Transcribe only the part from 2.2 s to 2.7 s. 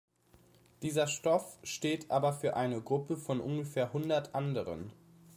für